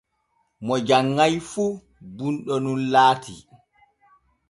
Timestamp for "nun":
2.63-2.79